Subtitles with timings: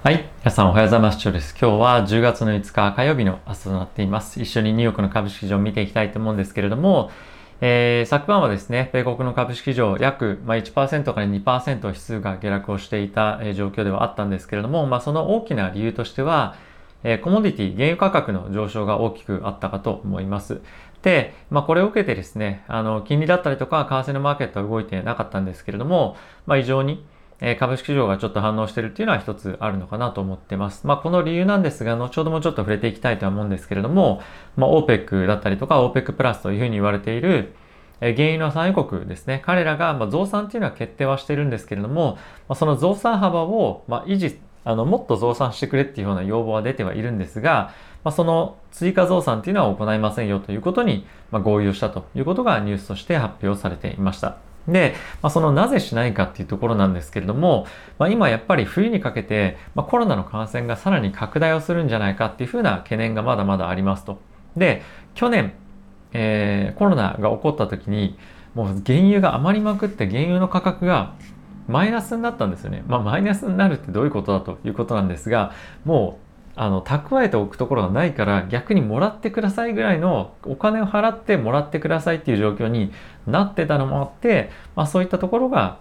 [0.00, 0.30] はい。
[0.38, 1.18] 皆さんおはようございます。
[1.18, 1.56] チョです。
[1.60, 4.40] 今日は10月の5日火曜日の朝となっています。
[4.40, 7.10] 一緒にニューヨークの株式市場を見ていきたいと思うんですけれども、
[7.60, 16.54] えー、昨晩はですね、米国の株式市場約、まあ、1%から2%指数が下落をしていた、えー、状況ではあったんですけれども、まあ、その大きな理由としては、
[17.02, 20.60] えー、コモディティ、原油価格の上昇が大きくあったかと思います。
[21.02, 27.04] で、まあ、これを受けてですね、あの、金利だったりとか、為替のマーケットは動いてなかったんですけれども、まあ、異常に、
[27.40, 30.86] え株式市場がちょっと反応してるっていうのは一つあるのかなと思ってます。
[30.86, 34.20] まあ、この理由なんですが、後ほどもちょっと触れていきたいとは思うんですけれども、
[34.56, 37.54] まあ、OPEC だったりとか OPEC プラスというふうに言われている、
[38.00, 39.42] え原油の産油国ですね。
[39.44, 47.72] 彼らが、ま増産っていうのは決定はしてるんですけれども、ま、その増産幅を、ま維持、あの、もっと増産してくれっていうような要望は出てはいるんですが、
[48.04, 54.47] ま、その追加増産っていうのは行いませんよということに、ま合意をしたということがニュースとして発表されていました。
[54.68, 57.66] で、まあ、そのなぜしないかっていうところなんですけれども、
[57.98, 64.20] まあ、今やっぱり冬にかけて、まあ、コロナの感染がさらに拡大をするんじゃないかっていうふうな懸念がまだまだありますと。
[64.56, 64.82] で、
[65.14, 65.54] 去年、
[66.12, 68.18] えー、コロナが起こった時に、
[68.54, 71.14] もう原油が余りまくって原油の価格が
[71.66, 72.82] マイナスになったんですよね。
[72.86, 75.52] まあマイナスになるってどういうことだということなんですが、
[75.84, 76.27] もう
[76.60, 82.92] あの蓄えておくところがないから逆にもらってくださいぐらいのお金を払ってもらってくださいっていう状況に
[83.28, 85.78] なってたのもあって、まあ、そういったところが、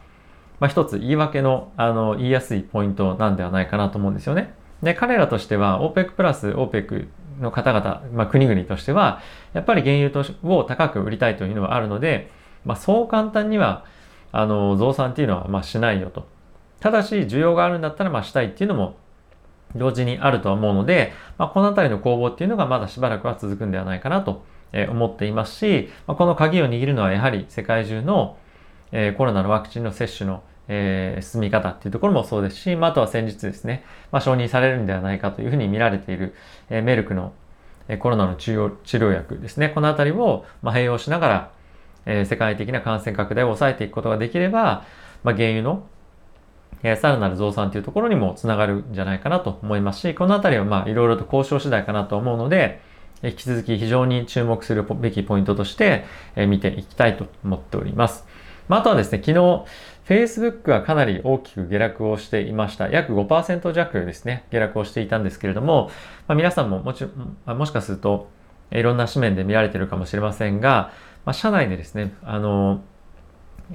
[0.59, 4.53] まあ、一つ言い訳のあの言いやすいポイントなんではないかなと思うんですよね。
[4.83, 7.07] で彼らとしては OPEC プラス OPEC
[7.39, 9.21] の方々、まあ、国々としては
[9.53, 12.29] やっぱり原油を高く売りたいというのはあるので、
[12.65, 13.83] まあ、そう簡単には
[14.31, 16.27] あの増産っていうのはまあしないよと。
[16.79, 18.95] ただし需要があるんだったらまあしたいっていうのも
[19.75, 24.43] 同時にあると思うので、まあ、このあたりの攻防っていうのがまだしばらくは続くんではないかなと
[24.89, 28.37] 思っていますし、まあ、この鍵を握るのはやはり世界中の
[29.17, 36.35] コロナのワクチンの接種のえ進み方っていうところもそうですし、まあ、あとは先日ですね、まあ、承認されるんではないかというふうに見られている、
[36.69, 37.33] えメルクの、
[37.87, 41.51] えコロナの治療治療薬ですね、このあたりを、ま併用しながら、
[42.05, 44.85] え世界的な感染拡大を抑えていくことができれば、
[45.23, 45.87] まあ、原油の
[46.83, 52.81] えー、さらなる増産というところにもつながるんじゃないかなと思いますし、このあたりはまあいろいろと交渉次第かなと思うので、
[53.23, 56.05] 引き続き非常に注目するべきポイントとして、
[56.35, 58.25] えー、見ていきたいと思っております。
[58.67, 59.65] まあ、あとはですね、昨日、
[60.07, 62.89] Facebook はかなり大きく下落をしていました。
[62.89, 65.89] 約5%弱ですね、下落をしていたんですけれども、
[66.27, 68.29] まあ、皆さんももち、まあ、もしかすると、
[68.71, 70.91] いろんな紙面で見られているかもしれませんが、
[71.25, 72.81] まあ、社内でですね、あの、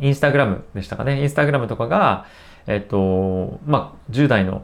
[0.01, 2.27] インスタグラムでしたかね、インスタグラムとかが、
[2.67, 4.63] えっと、まあ、10代の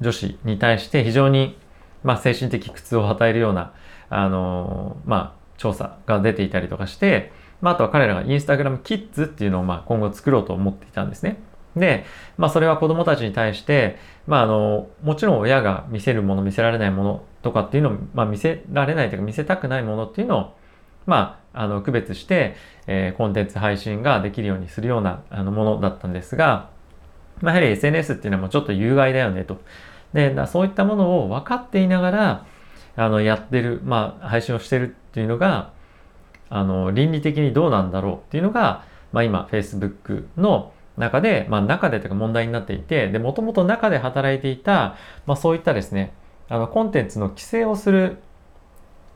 [0.00, 1.56] 女子に対して非常に、
[2.02, 3.72] まあ、精神的苦痛を与えるような、
[4.10, 11.38] あの、まあ、調査が出ていたりとかして、まあ、あとは彼らがインスタグラムキッズっていうのを、まあ、今後作ろうと思っていたんですね。
[11.76, 12.04] で、
[12.36, 20.54] まあ、それは子供たちに対して、まあ、あの、もちろん親が見せるもの、見せられないものとかっていうのを、まあ、見せられないというか、見せたくないものっていうのを、
[21.06, 22.56] まあ、あの、区別して、
[22.86, 26.70] えー、コンテンツ配信ができるようにするようなあのものだったんですが、
[27.40, 29.60] まあ、やはり SNS っていうのはもうちょっと有害だよねと。
[30.12, 32.46] で、そういったものを分かっていながら、
[32.96, 35.72] あの、やってる、まあ、配信をしてるっていうのが、
[36.48, 44.96] あの、倫理的にどうなんだろうっていうのが、まあ、今、Facebook の中で、まあ、中でというか問題になっていて、で、もともと中で働いていた、
[45.26, 46.12] まあ、そういったですね、
[46.48, 48.18] あの、コンテンツの規制をする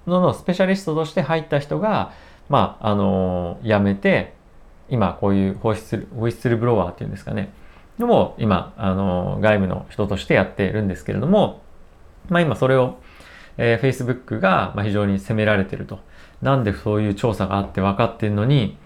[0.07, 2.13] ののスペシャリストとして入った人が、
[2.49, 4.35] まあ、あの、辞めて、
[4.89, 7.53] 今、こういうホイッスル、ホイッスルブロワーっていうんですかね、
[7.99, 11.63] のも今、あの、外部の人としてやっているんですけれども、
[12.29, 12.99] まあ今それを、
[13.57, 16.01] えー、Facebook が、ま、非常に責められてると。
[16.43, 18.77] なんでそういう調査があって分かってるのに、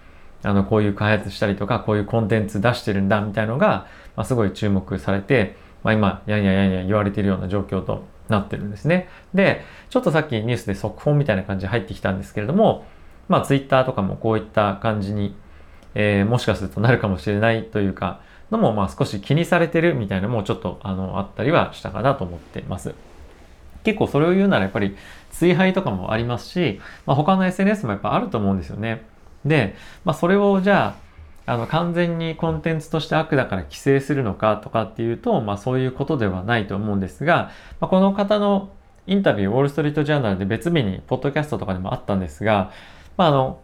[0.43, 9.09] あの、こういう開発したりとか、こういうコンテンツ出してるんだみたいのが、まあ、すごい注目されて、まあ今、やんややんや言われているような状況となってるんですね。
[9.33, 12.85] で、ちょっとさっきニュースで速報みたいな感じで入ってきたんですけれども、
[13.29, 15.35] まあ Twitter とかもこういった感じに、
[15.95, 18.21] えー、もしかするとなるかもしれないというか、
[18.53, 22.95] のも、まあ少し気にされてるみたいなのもちょっとあのあったりはしたかなと思ってます。
[23.83, 24.95] 結構それを言うならやっぱり
[25.31, 29.03] 追廃とかもありますし、まあ、他の SNS もやっぱあると思うんですよね。
[29.43, 31.03] で、まあ、それをじゃあ、
[31.45, 37.51] あの完全にコンテンツとして悪だから規制するのかとかっていうと、まあそういうことではないと思うんですが、
[37.81, 38.71] まあ、この方の
[39.07, 42.71] インタビュー、ウォール・ストリート・ジャーナルで別日に、ポッドキャストとかでもあったんですが、
[43.17, 43.59] まああの、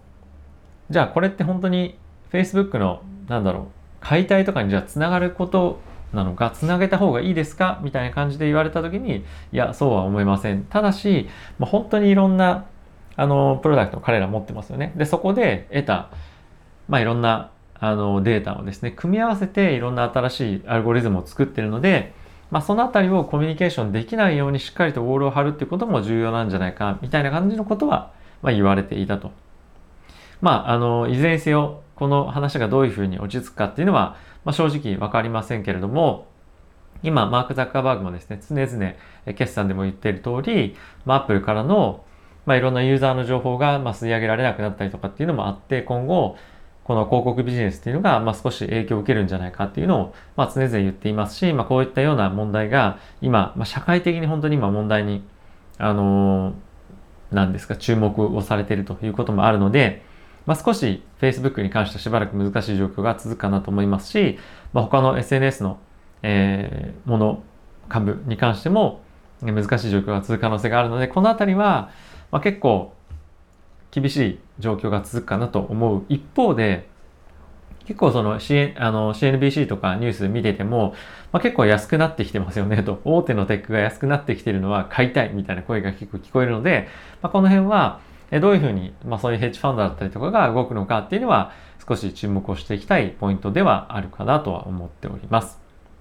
[0.90, 1.98] じゃあこれって本当に
[2.32, 5.80] Facebook の、なんだろう、解体とかにじゃあつながること
[6.14, 7.80] なのか、つなげた方がいいですか？
[7.84, 10.64] みたいな感じで言われた時に、いや、そうは思いません。
[10.64, 11.30] ただし、
[11.60, 12.66] まあ、本当にいろんな、
[13.16, 14.94] あの、プロダクトを彼ら持ってますよね。
[14.96, 16.10] で、そこで得た、
[16.88, 22.14] まあ、いろんな、あの、データをですね、組み合わせていろんな新しいアルゴリズムを作ってるので、
[22.50, 28.12] まあ、そのあたりをコミュニケーションできないようにしっかりとウォールを張るっていうことも重要なんじゃないかみたいな感じのことは、
[28.42, 29.32] まあ、言われていたと。
[30.42, 34.16] まあ、あのいずれにせよこの話がどういうふうに落ち着くかっていうのは、
[34.46, 36.28] まあ、正直分かりませんけれども
[37.04, 38.94] 今マーク・ザッカーバーグもですね常々
[39.36, 40.76] 決算でも言っている通り、
[41.06, 42.04] まあ、アップルからの、
[42.46, 46.38] まあ、いろんなユーザーの情報が、まあ、吸い上げられなくなったりとかっていうのもあって今後
[46.86, 55.24] この広告ビジネスっていうのが、まあ、少し影響を受けるんじゃないかっていうのを、まあ、常々言っていますし、まあ、こういったような問題が今、まあ、社会的に本当に今問題に、
[55.78, 60.02] あのー、なんですか、注目をされているということもあるので、
[60.50, 64.40] まあ、少し Facebook に関してはしばらく難しい状況が続くかなと思いますし、
[64.74, 65.78] まあ、他の SNS の、
[66.24, 67.44] えー、もの、
[67.88, 69.02] 株に関しても
[69.44, 71.92] 難しい状況が続く可能性があるので、このあたりは、
[72.32, 72.96] まあ、結構
[73.92, 76.90] 厳しい状況が続くかなと思う一方で、
[77.86, 80.96] 結構その CN あの CNBC とかニュース見てても、
[81.32, 83.02] まあ、結構安くなってきてますよねと。
[83.04, 86.88] 大手のテックが安くなってきてるのは買いたいみたいな声が結構聞こえるので、
[87.22, 88.00] まあ、この辺は
[88.32, 91.52] どういうふうに、まあ、そういうヘッジファンドだったりとかが動くのかっていうのは
[91.88, 95.60] 少し注目をしていきたいポイントではあるかなとは思っております。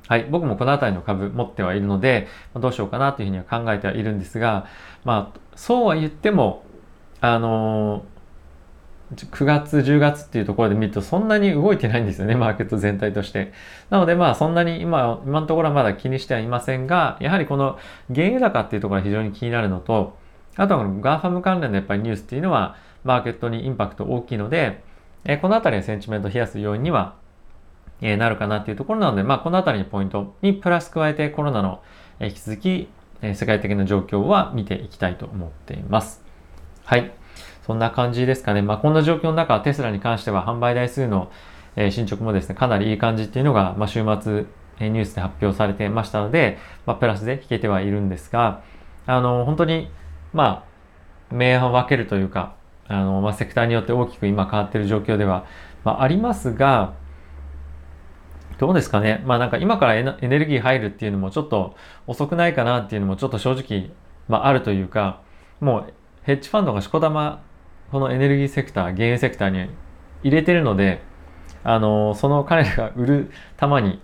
[0.09, 0.27] はい。
[0.31, 4.67] 僕もこの辺りの株持ってはいるので、どうしようかなというふうには考えてはいるんですが、
[5.05, 6.65] まあ、そうは言っても、
[7.21, 8.05] あの
[9.15, 13.53] 9月、10月っていうところで見るとそんなに動いてないんですよね、 マーケット全体として。
[13.91, 17.79] なのでまあそんなに今、今のところはまだ気にしてはいませんが、やはりこの
[18.15, 20.17] 原油高っていうところが非常に気になるのと、
[20.59, 24.83] あとはこの GAFAM 関連のやっぱりニュースっていうのはマーケットにインパクト大きいので、
[25.25, 27.15] えこのあたりはセンチメントを冷やす要因には、
[28.01, 31.81] えなるかなっていうところなので、まあこのあたりのポイントにプラス加えてコロナの、
[32.21, 32.89] え引き続き、
[33.23, 36.23] え世界的な状況は見ていきたいと思っています。
[36.85, 37.13] はい。
[37.67, 38.63] そんな感じですかね。
[38.63, 41.31] まあ、こんな状況の中、テスラに関しては販売台数の、
[41.77, 44.47] え進捗もですね、かなりいい感じっていうのが、まあ、週末、
[44.81, 48.63] えニュースで発表されてましたので、まあ、プラスで引けてはいるんですが、
[49.07, 49.91] あの、本当に、
[50.33, 50.65] ま
[51.31, 52.55] あ、明暗を分けるというか、
[52.87, 55.47] あの、まあ、セクターによって大きく今変わっている状況では、
[55.85, 56.95] まあ、ありますが、
[58.59, 59.23] どうですかね。
[59.25, 61.77] まあなんか今からエネルギー入るっていうのもちょっと
[62.09, 63.91] 遅くないかなっていうのもちょっと正直、
[64.27, 65.23] まああるというか、
[65.61, 65.93] もう
[66.23, 67.41] ヘッジファンドがしこたま
[67.93, 69.71] このエネルギーセクター、原油セクターに
[70.25, 71.03] 入れてるので、
[71.63, 74.01] あの、その彼らが売る玉に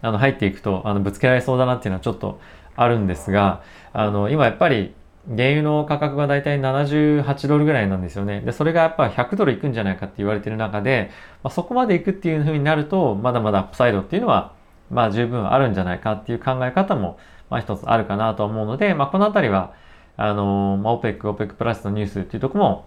[0.00, 2.40] あの入っていくと、あの、ぶつけられそうだなっていうのはちょっと
[2.76, 4.94] あるんですが、あの、今やっぱり
[5.28, 8.40] 原油の価格がだいたい78ドルぐらいなんですよね。
[8.40, 11.10] で、それがやっぱ100ドルいくんじゃないかって言われてる中で、
[11.42, 14.54] まあ、そこまでいくっていう風になると、まだまだアップサイドっていうのは、
[14.90, 17.18] まあ十分あるんじゃないかっていう考え方も、
[17.50, 19.74] まあ一つあるかなと思うので、まあこのあたりは、
[20.16, 22.86] あの、まあ OPEC、OPEC プラスのニュースっていうとこも、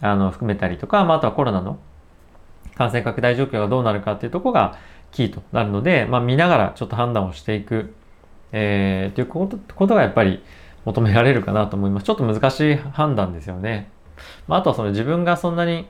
[0.00, 1.78] あの、含めたりとか、まあ、あとはコロナの
[2.76, 4.78] 感染拡大状況がどうなるかっていうとこが
[5.12, 7.94] キーとなるので、まあ、見ながらちょっと判断をしていく、
[8.52, 9.26] えー、という
[9.74, 10.42] ことがやっぱり
[10.84, 12.04] 求められるかなと思います。
[12.04, 13.90] ちょっと難しい判断ですよね。
[14.46, 15.86] まあ、あとはその自分がそんなに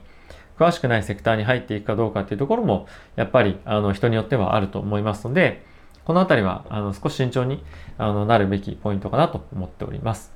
[0.57, 5.65] 詳しくないセクターに入っていくかどうかっていうところも、やっぱりあの人によってはあると思いますので、
[6.05, 7.63] このあたりはあの少し慎重に
[7.97, 10.33] あのなるべきポイントかなと思っております。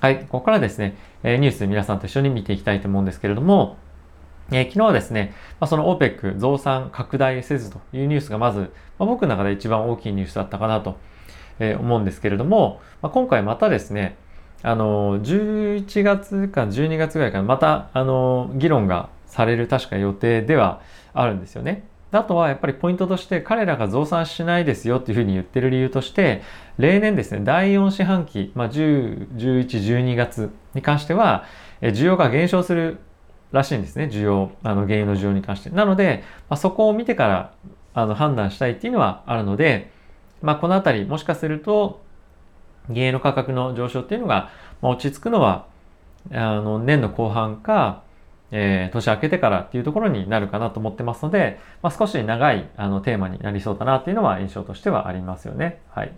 [0.00, 3.78] はい、ここからですね、えニュース皆さんと一緒に見ていきたいと思うんですけれども、
[4.50, 8.66] えー、昨日はですね、まあ、その OPEC 増産拡大せずというニュースがまず、ま
[9.00, 10.98] あ、僕の中で一番大きいニュースだったかなと、
[11.58, 14.16] えー、思うんですけれども、まあ、今回またですね、
[14.62, 20.80] あの11月か12月ぐらいからまた、あの議論がされる確か予定では
[21.12, 21.84] あるんですよね。
[22.12, 26.42] あとはやっぱりポイントとして彼らが増産しないですよっていうふうに言ってる理由として
[26.78, 31.44] 例年ですね第4四半期、まあ、10、11、12月に関しては
[31.82, 32.98] 需要が減少する
[33.52, 37.52] らしいんですね需要あの原油の需要に関してなので、まあ、そこを見てから
[37.92, 39.90] あの判断したいっていうのはあるので、
[40.42, 42.00] まあ、このあたりもしかすると
[42.88, 44.50] 原油の価格の上昇っていうのが、
[44.82, 45.66] まあ、落ち着くのは
[46.32, 48.02] あの年の後半か
[48.52, 55.80] えー、年明けてからっていうところになるかなと思ってますので、まあ、少し長いあのテーマになりそうだなっていうのは印象としてはありますよね。
[55.90, 56.12] はい。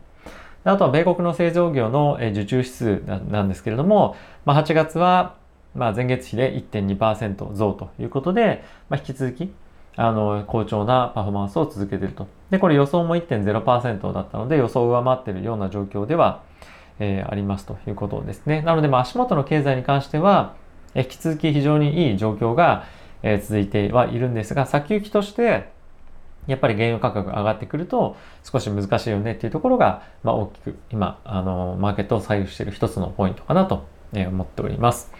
[0.64, 5.36] あとは米国の製造業の受注指数なんですけれども、まあ、8月は
[5.74, 9.52] まあ前月比で1.2%増ということで、まあ、引き続き
[9.98, 12.28] あの好調なパフォーマンスを続けていると。
[12.50, 16.42] で、これ予想も1.0%だったので予想を上回っているような状況では、
[17.00, 18.62] えー、ありますということですね。
[18.62, 20.54] なので、まあ、足元の経済に関しては、
[20.94, 22.84] 引き続き非常にいい状況が
[23.22, 25.70] え続いてはいるんですが、先行きとして、
[26.46, 35.12] やっぱり原油価格が上がってくると少し難しいよねっていうところが、まあ、大きく今、あの、マーケットを左右している一つのポイントかなと思っております。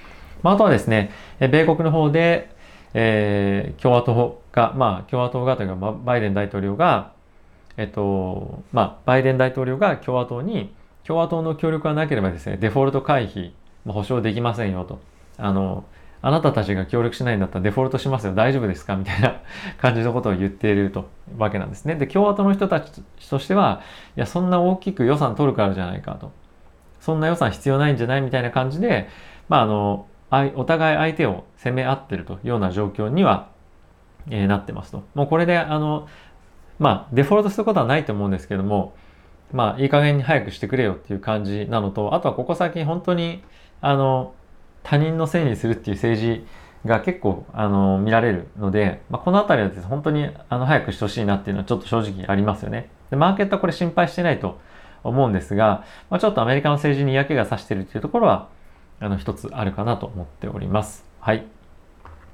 [0.42, 2.50] まあ、あとはですね、米国の方で、
[2.94, 7.12] えー、共和党が、まあ、共和党がというか、バイデン大統領が、
[7.76, 10.74] えっと、まあ、バイデン大統領が共和党に、
[11.04, 13.52] 共和党の協力がなければですね、デフォルト回避、
[13.84, 14.98] ま、保証できませんよと。
[15.38, 15.84] あの、
[16.20, 18.96] あなたたちが協力しないんだったらデフォルトしますよ、大丈夫ですか？
[18.96, 19.36] みたいな
[19.80, 21.94] 感じのことを言っているとわけなんですね。
[21.94, 23.80] で、共和党の人たちとしては、
[24.16, 26.32] いや、そんな大きく予算取るからじゃないかと。
[27.00, 28.22] そんな予算必要ないんじゃない？
[28.22, 29.08] みたいな感じで、
[29.48, 30.06] まあ、あの、
[30.56, 33.46] お互い相手を攻め合ってるというような状況には、
[34.30, 35.04] えー、なってますと。
[35.14, 36.08] もうこれで、あの、
[36.78, 38.94] まあ、デフォルトすることはないと思うんですけども、
[39.52, 43.42] まあ、いい加減に早くしてくれよっていう感じなのと、あとはここ最近本当に、
[43.80, 44.35] あの、
[44.82, 46.47] 他人のせいにするっていう政治
[46.85, 52.90] が結構、あの、見られるので、まあ、このあたりはですね、本当に、あの、早くしてほしいなっていうのはちょっと正直ありますよね。
[53.11, 54.58] で、マーケットはこれ心配してないと
[55.02, 58.49] 思うんですが、まあ、ちょっとアメリカの政治に嫌気がさしてるっていうところは、
[59.00, 61.04] あの、一つあるかなと思っております。
[61.20, 61.44] はい。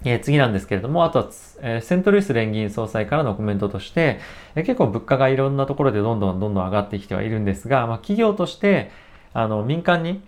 [0.04, 1.26] え、次なんですけれども、あとは、
[1.62, 4.18] え、セントルイス連議員総裁からのコメントとして、
[4.54, 8.90] え、結構物価がいろんなところでどんどんどんどん上がってきてはいるんですが、まあ、企業として、
[9.32, 10.22] あの、民間に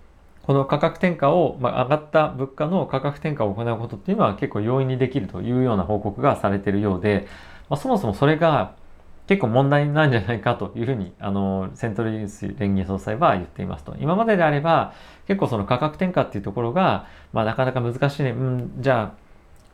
[0.47, 7.27] この価格転嫁を、まあ、上がった物価の価格転嫁を行うことっていうのは結構容易にできるというような報告がされているようで、
[7.69, 8.75] まあ、そもそもそれが
[9.27, 13.97] 結構問題なんじゃないかというふうに、あの、セントルイス連銀総裁は言っていますと。
[13.99, 14.93] 今までであれば、
[15.27, 18.31] 結構その価格転嫁っていうところが、まあなかなか難しいね。
[18.31, 19.26] うん、じゃあ、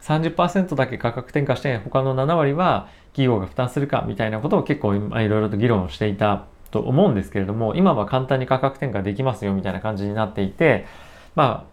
[0.02, 10.86] 30%だけ価格転嫁して他の7割は企業が負担するかみたいなことを結構いろいろと議論していたと思うんですけれども今は簡単に価格転嫁できますよみたいな感じになっていて
[11.34, 11.72] まあ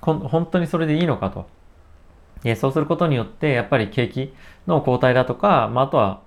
[0.00, 1.46] 本当にそれでいいのかと。
[2.56, 4.34] そうすることによってやっぱり景気
[4.66, 6.22] の後退だとか、まあ、あとは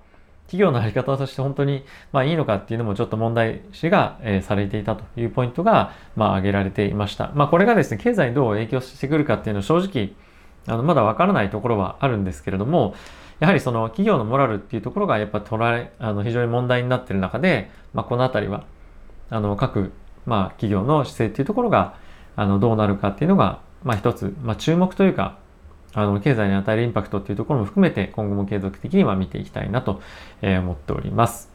[0.46, 7.32] 企業の在り方として本当にまあいいのかっていうのもちょっと問題視が、えー、されていたというポイントがまあ挙げられていました。
[7.34, 10.12] まあこれがですね、経済にどう影響してくるかっていうのは正直
[10.66, 12.94] あのまだわからないところはあるんですけれども、
[13.38, 18.64] やはりその企業のモラルっていうところがやっぱ捉え、あの非常に問題になっている中で、まあ、このあたりは、
[19.30, 19.92] あの各、
[20.24, 21.94] まあ、企業の姿勢っていうところが、
[22.34, 25.38] あのどうなるかっていうのが、まあ、一つ、まあ、注目というか、
[25.92, 30.02] あの経済に与えるインパクトっていうところも含めて今後も継続的には見ていきたいなと
[30.42, 31.50] 思っております。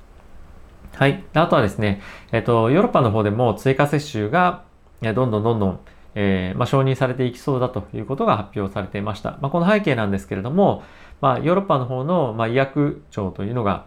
[0.95, 1.23] はい。
[1.33, 2.01] あとはですね、
[2.31, 4.63] えっと、ヨーロッパの方でも追加接種が
[5.01, 5.79] どんどんどんどん
[6.15, 9.37] えー、まあ、承認されていきそうだということが発表されていました。
[9.41, 10.83] まあ、この背景なんですけれども、
[11.21, 13.85] まあ、ヨーロッパの方の、ま医薬庁というのが、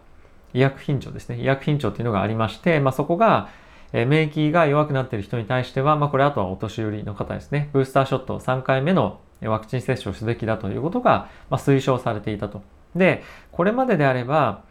[0.54, 1.40] 医薬品庁ですね。
[1.40, 3.49] 医薬品庁というのがありまして、まそこが、
[3.93, 7.71] え免疫が弱くなっている人に対しては、まこれあとはお年寄りの方ですね。
[7.73, 12.62] ブースターショット3回目のワクチン接種をすべきだということが、ま推奨されていたと。
[12.97, 14.62] で、これまでであれば、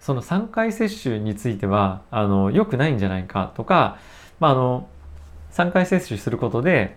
[0.00, 3.98] その3回接種については、あの、良くないんじゃないかとか、
[4.40, 4.88] まあ、あの、
[5.56, 6.96] 3回接種することで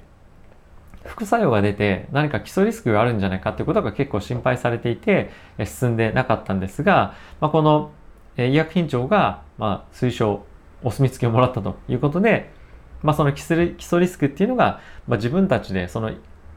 [1.06, 5.32] 副作用が出て何か基礎リスクがあるんじゃないかっていうことが結構心配されていて
[5.66, 7.92] 進んでなかったんですが、まあ、この
[8.38, 10.46] 医薬品庁がまあ推奨
[10.84, 12.52] お墨付きをもらったということで、
[13.02, 16.12] まあ、その基礎リスクっていうのが、まあ、自分たちでその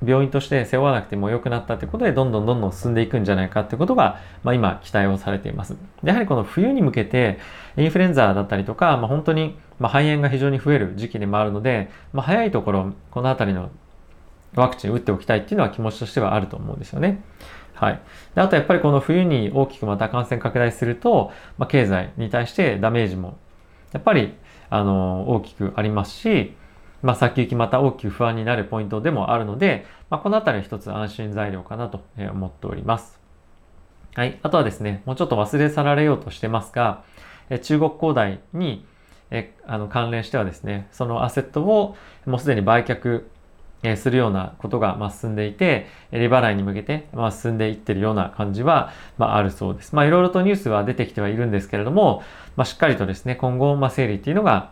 [0.04, 5.76] 病院として背負わなくても良くなったということでどんどんどんどん進んでいくんじゃないかっていうことが、まあ、今期待をされています。
[6.02, 7.38] やはりこの冬に向けて
[7.76, 13.70] インフルエンザだったりとか、まあ、本当にま肺炎が非常に増える時期でもあるので、まあ、早いところこの辺りの
[14.54, 17.20] ワクチン打っておきたいっていうのは気持ちとしてはあると思うんですよね。
[17.74, 18.00] はい。
[18.36, 23.36] であとやっぱりこの冬に大きくまた感染拡大すると、まあ、経済に対してダメージも
[23.92, 24.34] やっぱり
[24.70, 26.54] あの大きくありますし、
[27.02, 33.18] まあ、先行きまた大きく不安になるポイントでもあるので、まあ、このあたりは一つ安心材料かなと思っております。
[34.14, 34.38] はい。
[34.42, 37.02] あとはですね、もうちょっと忘れ去られようとしてますが、
[37.62, 38.84] 中国恒大に
[39.32, 41.96] えあの関連してはですね、そのアセットを
[42.26, 43.24] もうすでに売却
[43.82, 49.94] えするようなことが、ま進んでいて、利払いに向けて、ま進んでいってるような感じは、まあ、るそうです。
[49.94, 52.22] まあ、いろいろとニュースは出てきてはいるんですけれども、
[52.56, 54.70] まあ、しっかりとですね、今後、ま、整理っていうのが、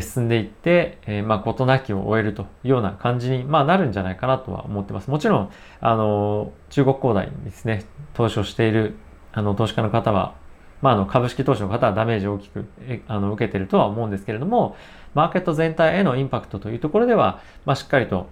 [0.00, 5.10] 進んでいって、え、まあ、事なきを終えるというような感じに、ま、なるんじゃないかなとは思ってます。
[5.10, 5.50] もちろん、
[5.80, 7.84] あの、中国恒大にですね、
[8.14, 8.96] 投資をしている、
[9.32, 10.34] あの、投資家の方は、
[10.82, 12.66] まあ、あの、株式投資の方はダメージを大きく、
[13.08, 14.76] あの、受けてるとは思うんですけれども、
[15.14, 18.28] マーケット全体へのインパクトというところでは、まあ、しっかりと、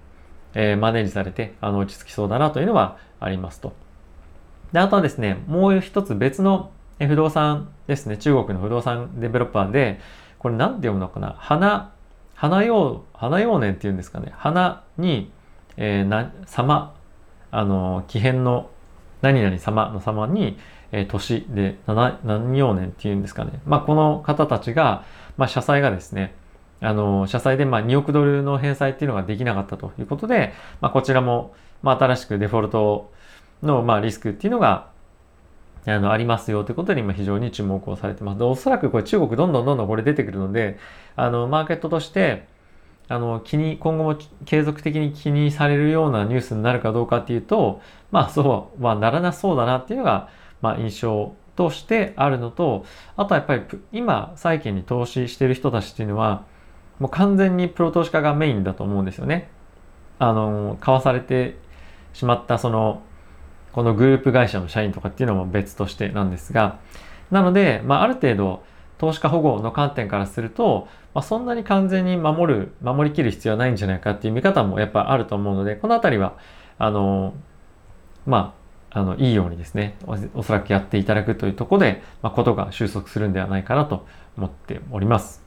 [0.54, 3.72] えー、マネージされて、あの、落ち着きそうだなというのはありますと。
[4.72, 6.70] で、あとはですね、もう一つ別の
[7.00, 9.98] 不動産ですね、中国の不動産デベロッパーで、
[10.38, 11.34] これ何て読むのかな？
[11.38, 11.92] 花、
[12.34, 14.32] 花用、花用年っていうんですかね。
[14.36, 15.32] 花に、
[15.76, 16.94] えー、な、様、
[17.50, 18.68] あの、木変の
[19.22, 20.58] 何々様の様に、
[20.96, 23.60] え、年で何、何年っていうんですかね。
[23.66, 25.04] まあ、この方たちが、
[25.36, 26.34] まあ、社債がですね、
[26.80, 33.12] あの、社債でま2億ドルの返済っていうのができなかったということで、まあ、こちらも、まあ、新しくデフォルト
[33.62, 34.88] のまリスクっていうのが、
[35.86, 38.38] あの、ありますよということで今非常に注目をされてます。
[38.38, 40.78] で、おそらくこれ中国どんどんどんどんこれ出てくるので、
[41.16, 42.46] あの、マーケットとして、
[43.08, 47.80] あの、気に、今後も継続的に気にされるようなニュースになるかどうかっていうと、
[48.12, 50.30] まあそうはならなそうだなっていうのが、
[50.64, 56.44] まあ印象としてあるのと、あとはやっぱり今債券に投資してる人たちっていうのは、
[56.98, 59.50] もう完全にプロ投資家がメインだと思うんですよね。
[60.18, 61.58] あの、買わされて
[62.14, 63.02] しまったその、
[63.72, 66.78] このグループ会社の社員とかっていうのも別としてなんですが、
[67.30, 68.62] なので、まあ、ある程度、
[68.96, 76.36] 投資家保護の観点からすると、まあ、そんなに完全に守る、守りきる必要はないんじゃないかっていう見方もやっぱあると思うので、このあたりは、
[76.78, 77.34] あの、
[78.26, 78.63] まあ、
[78.94, 79.96] あの、いいようにですね
[80.34, 84.06] お、そらくやっていただくというところで、まあ、ことが収束するんではないかなと
[84.38, 85.42] 思っております。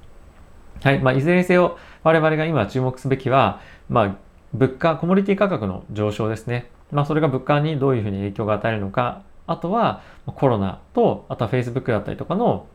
[0.84, 1.00] はい。
[1.00, 4.16] まあ、いずれにせよ、我々が今注目すべきは、まあ、
[4.54, 6.70] 物価、コモディティ価格の上昇ですね。
[6.92, 12.68] まあ、それが物価にどういうふうに影響が与えるのか、あとはコロナと、あとは Facebook だったりとかの、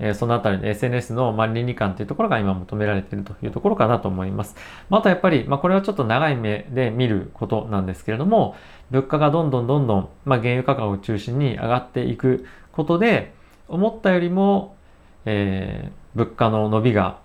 [0.00, 4.56] えー、そのあたりの SNS の、ま、倫理観というところが今求められているというところかなと思います。
[4.90, 8.56] まあ、あとやっぱり、まあ、これはちょっと長い目で見ることなんですけれども、
[8.90, 13.32] 物価がどんどんどんどん、まあ、原油価格を中心に上がっていくことで、
[13.68, 14.76] 思ったよりも、
[15.24, 17.18] えー、物価の伸びが、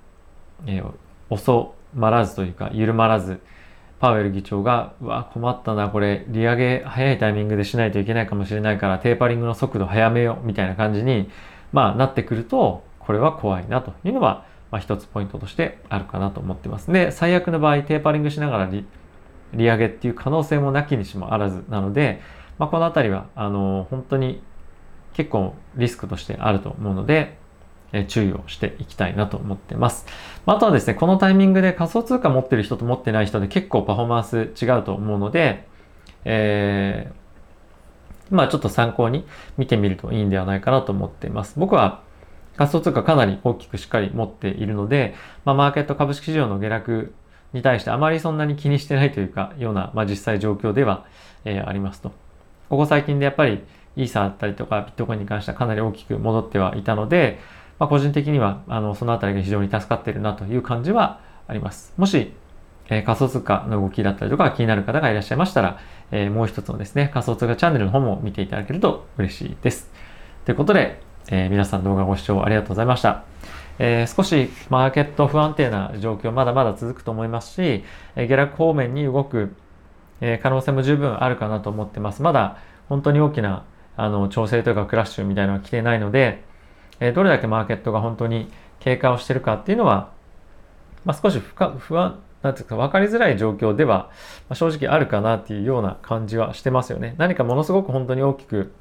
[0.66, 0.94] えー、
[1.30, 3.40] 遅まらずというか、緩まらず、
[4.00, 11.30] パウエル議長が、うわ、困ったな、これ、利上げ早いタイミングでしないといけないかもしれないから、テーパリングの速度早めよ、みたいな感じに、
[11.72, 16.92] まあ、なってくると、これは怖いなというのは、まあ、一つポイントとしてあるかなと思ってます。
[16.92, 18.86] で、最悪の場合、テーパリングしながら利
[19.54, 22.22] 上げっていう可能性もなきにしもあらずなので、
[22.58, 24.42] まあ、このあたりは、あの、本当に
[25.14, 27.38] 結構リスクとしてあると思うので、
[27.92, 30.06] え注意をしていきたいなと思ってます。
[30.46, 35.68] あとはですね、このタイミングで仮想通貨持ってる人と持ってない人で結構パフォーマンス違うと思うので、
[36.26, 37.14] えー、
[38.30, 39.26] まあちょっと参考に
[39.58, 41.54] 見てみるといいんではないかなと思っています。
[41.58, 42.02] 僕は
[42.60, 47.14] 仮想通貨かなり大きくしっかり持っているので、まあ、マーケット株式市場の下落
[47.54, 51.06] に対してあまりそんなに気にしてないというか、ような、まあ、実際状況では、
[51.46, 52.12] えー、ありますと。
[52.70, 53.63] ここ最近でやっぱり
[53.96, 57.39] イーサーだったりとかビットコインに関してはかなり大きく戻ってはいたので、
[57.80, 61.94] まあ、個人的には、あの、そのあたりが非常に助かっているなという感じはあります。
[61.96, 62.34] もし、
[62.89, 65.80] え、仮想通貨の動きだったりとか気になる方がいらっしゃいましたら、
[66.12, 69.89] え、もう一つのですね、仮想通貨チャンネルの方も見ていただけると嬉しいです。
[70.45, 73.23] ということで、え、皆さん動画ご視聴ありがとうございました。
[73.78, 77.84] えー、少しマーケット不安定な状況まだまだ続くと思いますし、
[78.15, 79.56] え、下落方面に動く、
[80.21, 82.21] え、可能性も十分あるかなと思ってます。
[82.21, 82.58] まだ
[82.89, 83.63] 本当に大きな
[83.95, 86.43] あの調整というかクラッシュみたいなのは来てないので、
[86.99, 90.12] えどれだけマーケットが本当に経過をしてるかっていうのは、
[91.06, 94.12] まあ、少し不安、なんていうか分かりづらい状況では、
[94.47, 97.15] ま正直あるかなっていうような感じはしてますよね。
[97.17, 98.71] 何かものすごく本当に大きく、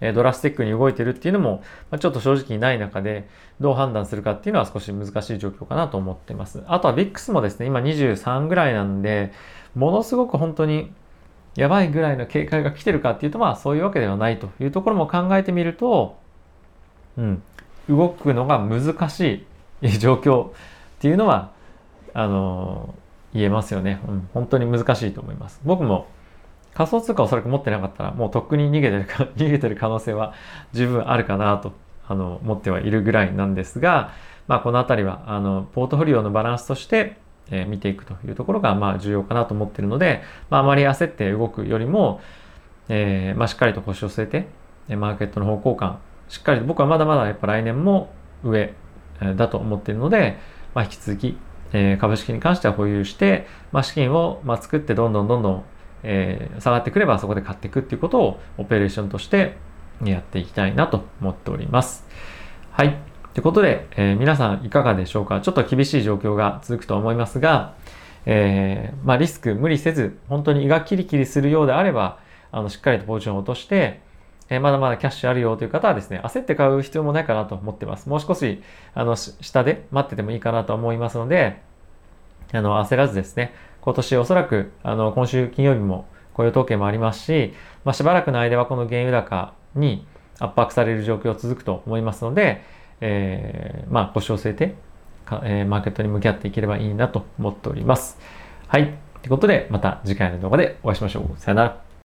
[0.00, 3.28] えドラスティックに動いてるっていうのも、まちょっと正直ない中で
[3.60, 6.62] どう判断するかっていうのは少し難しい状況かなと思ってます。
[6.66, 9.32] あとは VIX もですね、今23ぐらいなんで、
[9.74, 10.92] ものすごく本当に
[11.56, 16.16] やばいぐらいの警戒が来てるかっていうと、まあそういうわけではないというところも考えてみると、
[17.16, 17.42] うん、
[17.88, 19.46] 動くのが難し
[19.82, 20.52] い状況っ
[20.98, 21.52] ていうのは、
[22.12, 23.03] あのー、
[23.34, 24.28] 言えますよね、うん。
[24.32, 25.60] 本当に難しいと思います。
[25.64, 26.06] 僕も
[26.72, 30.32] 仮想通貨をおそらく持ってなかったら、もうとっくに逃げてるか、 逃げてる可能性は
[30.72, 31.72] 十分あるかなと、
[32.08, 34.10] あの、思ってはいるぐらいなんですが、
[34.46, 37.16] まあ、このあたりは、あの、ポートフォリオのバランスとして、
[37.50, 42.20] えー、見ていくというところが、まあ、重要かなと思っているので、まあ、あまり焦って動くよりも、
[42.88, 44.26] えー、まあ、しっかりと腰を据え
[44.88, 48.10] て、マーケットの方向感しっかりと僕はまだまだやっぱ来年も
[48.42, 48.74] 上
[49.36, 50.36] だと思っているので、
[50.74, 51.38] まあ、引き続き、
[51.74, 55.64] えー、株式に関しては保有して、まあ、資金を、まあ、作ってどんどんどんどん、
[56.04, 59.56] えー、下がってくればそこで買っていくっていうことをオペレーションとして
[60.02, 62.06] やっていきたいなと思っております。
[62.70, 62.96] はい。
[63.34, 65.40] ということで、えー、皆さんいかがでしょうか？
[65.40, 67.74] ちょっと厳しい状況が続くと思いますが、
[68.26, 72.20] えー、まあ、リスク無理せず、本当に胃がキリキリするようであれば、
[72.52, 74.00] あの、しっかりとポジションを落として、
[74.50, 78.08] えまだまだキャッシュあるよという方はですね、焦って買う必要もないかなと思ってます。
[78.08, 78.62] もう少し、
[78.94, 81.60] あの、下で待っててもいいかなと思いますので、
[82.52, 87.54] あの、焦らずですね、今年おそらく、あの、今週金曜日も雇用統計もありますし、
[87.84, 90.06] まあ、しばらくの間はこの原油高に
[90.38, 92.62] 圧迫される状況続くと思いますので、
[93.00, 94.74] えー、まあ、腰を据えて、
[95.44, 98.18] えー、マーケットに向き合っていければいいなと思っております。
[98.68, 98.94] はい。
[99.22, 101.38] ということで、また次回の動画でお会いしましょう。
[101.38, 101.83] さよなら。